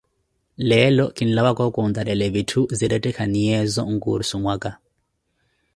[0.69, 4.71] Leelo kinlawa wookontarelani vitthu zinretikhanaye so nkursu mwaka.